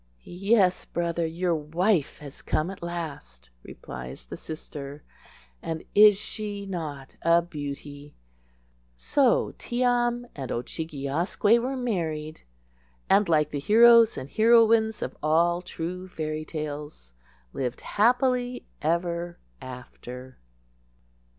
"Yes, 0.23 0.83
brother, 0.83 1.27
your 1.27 1.53
wife 1.53 2.17
has 2.17 2.41
come 2.41 2.71
at 2.71 2.81
last," 2.81 3.51
replies 3.61 4.25
the 4.25 4.35
sister, 4.35 5.03
"and 5.61 5.83
is 5.93 6.19
she 6.19 6.65
not 6.65 7.17
a 7.21 7.39
beauty?" 7.43 8.15
So 8.97 9.53
Tee 9.59 9.83
am 9.83 10.25
and 10.35 10.49
Oo 10.49 10.63
chig 10.63 10.91
e 10.91 11.07
asque 11.07 11.43
were 11.43 11.77
married, 11.77 12.41
and, 13.11 13.29
like 13.29 13.51
the 13.51 13.59
heroes 13.59 14.17
and 14.17 14.27
heroines 14.27 15.03
of 15.03 15.15
all 15.21 15.61
true 15.61 16.07
fairy 16.07 16.45
tales, 16.45 17.13
lived 17.53 17.81
happily 17.81 18.65
ever 18.81 19.37
after. 19.61 20.39